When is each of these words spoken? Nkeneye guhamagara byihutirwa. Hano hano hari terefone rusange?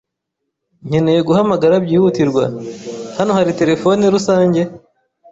Nkeneye 0.87 1.19
guhamagara 1.27 1.75
byihutirwa. 1.85 2.43
Hano 2.53 2.57
hano 3.17 3.31
hari 3.37 3.51
terefone 3.59 4.03
rusange? 4.15 4.61